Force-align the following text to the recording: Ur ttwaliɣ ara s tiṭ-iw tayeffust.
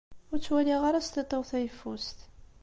Ur 0.31 0.39
ttwaliɣ 0.39 0.81
ara 0.89 1.05
s 1.05 1.09
tiṭ-iw 1.09 1.43
tayeffust. 1.49 2.19